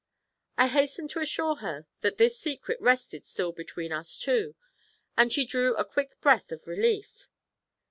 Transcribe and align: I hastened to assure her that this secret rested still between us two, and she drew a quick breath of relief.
I 0.57 0.65
hastened 0.67 1.11
to 1.11 1.19
assure 1.19 1.57
her 1.57 1.85
that 1.99 2.17
this 2.17 2.35
secret 2.39 2.81
rested 2.81 3.23
still 3.23 3.51
between 3.51 3.91
us 3.91 4.17
two, 4.17 4.55
and 5.15 5.31
she 5.31 5.45
drew 5.45 5.75
a 5.75 5.85
quick 5.85 6.19
breath 6.21 6.51
of 6.51 6.65
relief. 6.67 7.29